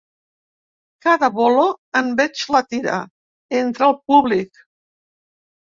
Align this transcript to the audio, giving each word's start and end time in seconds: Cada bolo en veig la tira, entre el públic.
Cada 1.07 1.29
bolo 1.35 1.67
en 2.01 2.11
veig 2.23 2.43
la 2.57 2.65
tira, 2.73 2.99
entre 3.63 3.91
el 3.93 3.99
públic. 4.11 4.69